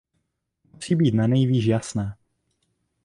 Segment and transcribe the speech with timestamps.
[0.63, 2.15] To musí být nanejvýš jasné.